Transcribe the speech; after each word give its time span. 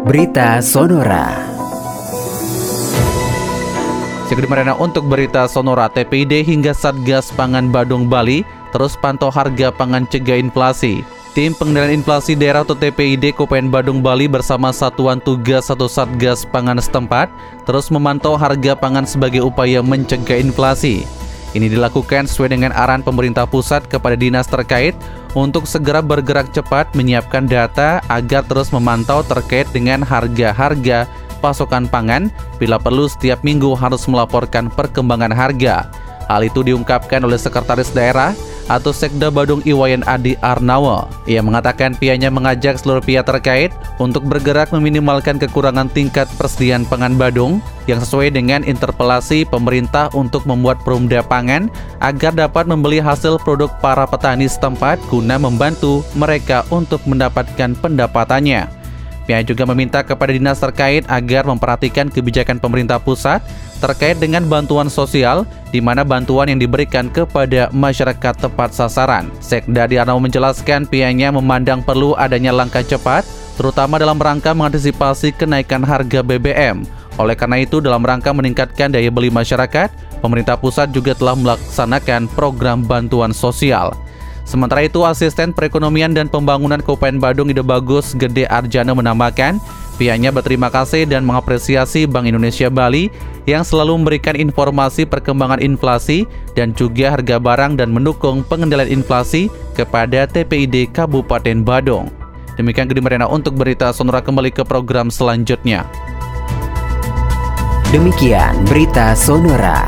Berita 0.00 0.64
Sonora. 0.64 1.28
Sekalian 4.32 4.72
untuk 4.80 5.04
berita 5.04 5.44
Sonora 5.44 5.92
TPID 5.92 6.40
hingga 6.40 6.72
Satgas 6.72 7.28
Pangan 7.36 7.68
Badung 7.68 8.08
Bali 8.08 8.40
terus 8.72 8.96
pantau 8.96 9.28
harga 9.28 9.68
pangan 9.68 10.08
cegah 10.08 10.40
inflasi. 10.40 11.04
Tim 11.36 11.52
Pengendalian 11.52 12.00
Inflasi 12.00 12.32
Daerah 12.32 12.64
atau 12.64 12.72
TPID 12.72 13.36
Kopen 13.36 13.68
Badung 13.68 14.00
Bali 14.00 14.24
bersama 14.24 14.72
Satuan 14.72 15.20
Tugas 15.20 15.68
satu 15.68 15.84
Satgas 15.84 16.48
Pangan 16.48 16.80
setempat 16.80 17.28
terus 17.68 17.92
memantau 17.92 18.40
harga 18.40 18.72
pangan 18.72 19.04
sebagai 19.04 19.44
upaya 19.44 19.84
mencegah 19.84 20.40
inflasi. 20.40 21.04
Ini 21.50 21.66
dilakukan 21.66 22.30
sesuai 22.30 22.54
dengan 22.54 22.70
arahan 22.70 23.02
pemerintah 23.02 23.42
pusat 23.42 23.82
kepada 23.90 24.14
dinas 24.14 24.46
terkait 24.46 24.94
untuk 25.34 25.66
segera 25.66 25.98
bergerak 25.98 26.54
cepat 26.54 26.94
menyiapkan 26.94 27.50
data 27.50 27.98
agar 28.06 28.46
terus 28.46 28.70
memantau 28.70 29.26
terkait 29.26 29.66
dengan 29.74 30.06
harga-harga 30.06 31.10
pasokan 31.42 31.90
pangan 31.90 32.30
bila 32.62 32.78
perlu 32.78 33.10
setiap 33.10 33.42
minggu 33.42 33.74
harus 33.74 34.06
melaporkan 34.06 34.70
perkembangan 34.70 35.34
harga. 35.34 35.90
Hal 36.30 36.46
itu 36.46 36.62
diungkapkan 36.62 37.26
oleh 37.26 37.34
Sekretaris 37.34 37.90
Daerah 37.90 38.30
atau 38.70 38.94
Sekda 38.94 39.34
Badung 39.34 39.58
Iwayan 39.66 40.06
Adi 40.06 40.38
Arnawa. 40.38 41.10
Ia 41.26 41.42
mengatakan 41.42 41.98
pihaknya 41.98 42.30
mengajak 42.30 42.78
seluruh 42.78 43.02
pihak 43.02 43.26
terkait 43.26 43.74
untuk 43.98 44.22
bergerak 44.22 44.70
meminimalkan 44.70 45.42
kekurangan 45.42 45.90
tingkat 45.90 46.30
persediaan 46.38 46.86
pangan 46.86 47.18
Badung 47.18 47.58
yang 47.90 47.98
sesuai 47.98 48.30
dengan 48.30 48.62
interpelasi 48.62 49.42
pemerintah 49.50 50.06
untuk 50.14 50.46
membuat 50.46 50.78
perumda 50.86 51.26
pangan 51.26 51.66
agar 51.98 52.30
dapat 52.30 52.70
membeli 52.70 53.02
hasil 53.02 53.42
produk 53.42 53.74
para 53.82 54.06
petani 54.06 54.46
setempat 54.46 55.02
guna 55.10 55.34
membantu 55.42 56.06
mereka 56.14 56.62
untuk 56.70 57.02
mendapatkan 57.10 57.74
pendapatannya. 57.82 58.79
Pihak 59.30 59.46
juga 59.46 59.62
meminta 59.62 60.02
kepada 60.02 60.34
dinas 60.34 60.58
terkait 60.58 61.06
agar 61.06 61.46
memperhatikan 61.46 62.10
kebijakan 62.10 62.58
pemerintah 62.58 62.98
pusat 62.98 63.38
terkait 63.78 64.18
dengan 64.18 64.42
bantuan 64.42 64.90
sosial, 64.90 65.46
di 65.70 65.78
mana 65.78 66.02
bantuan 66.02 66.50
yang 66.50 66.58
diberikan 66.58 67.06
kepada 67.06 67.70
masyarakat 67.70 68.34
tepat 68.42 68.74
sasaran. 68.74 69.30
Sekda 69.38 69.86
Diarno 69.86 70.18
menjelaskan 70.18 70.82
pihaknya 70.82 71.30
memandang 71.30 71.78
perlu 71.78 72.18
adanya 72.18 72.50
langkah 72.50 72.82
cepat, 72.82 73.22
terutama 73.54 74.02
dalam 74.02 74.18
rangka 74.18 74.50
mengantisipasi 74.50 75.30
kenaikan 75.38 75.86
harga 75.86 76.26
BBM. 76.26 76.82
Oleh 77.14 77.38
karena 77.38 77.62
itu, 77.62 77.78
dalam 77.78 78.02
rangka 78.02 78.34
meningkatkan 78.34 78.90
daya 78.90 79.14
beli 79.14 79.30
masyarakat, 79.30 79.94
pemerintah 80.18 80.58
pusat 80.58 80.90
juga 80.90 81.14
telah 81.14 81.38
melaksanakan 81.38 82.26
program 82.34 82.82
bantuan 82.82 83.30
sosial. 83.30 83.94
Sementara 84.50 84.82
itu, 84.82 85.06
Asisten 85.06 85.54
Perekonomian 85.54 86.10
dan 86.10 86.26
Pembangunan 86.26 86.82
Kabupaten 86.82 87.22
Badung 87.22 87.54
Ide 87.54 87.62
Bagus 87.62 88.18
Gede 88.18 88.50
Arjana 88.50 88.90
menambahkan, 88.98 89.62
pihaknya 89.94 90.34
berterima 90.34 90.66
kasih 90.66 91.06
dan 91.06 91.22
mengapresiasi 91.22 92.02
Bank 92.10 92.26
Indonesia 92.26 92.66
Bali 92.66 93.14
yang 93.46 93.62
selalu 93.62 94.02
memberikan 94.02 94.34
informasi 94.34 95.06
perkembangan 95.06 95.62
inflasi 95.62 96.26
dan 96.58 96.74
juga 96.74 97.14
harga 97.14 97.38
barang 97.38 97.78
dan 97.78 97.94
mendukung 97.94 98.42
pengendalian 98.42 98.90
inflasi 98.90 99.46
kepada 99.78 100.26
TPID 100.26 100.90
Kabupaten 100.90 101.62
Badung. 101.62 102.10
Demikian 102.58 102.90
Gede 102.90 103.06
Marina 103.06 103.30
untuk 103.30 103.54
berita 103.54 103.94
Sonora 103.94 104.18
kembali 104.18 104.50
ke 104.50 104.66
program 104.66 105.14
selanjutnya. 105.14 105.86
Demikian 107.94 108.66
berita 108.66 109.14
Sonora. 109.14 109.86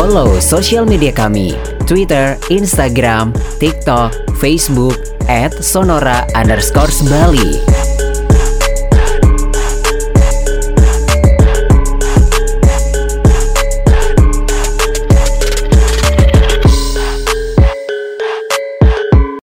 Follow 0.00 0.40
sosial 0.40 0.88
media 0.88 1.12
kami, 1.12 1.52
Twitter, 1.84 2.32
Instagram, 2.48 3.36
TikTok, 3.60 4.16
Facebook, 4.40 4.96
at 5.28 5.52
Sonora 5.60 6.24
underscore 6.32 6.88
Bali. 7.04 7.60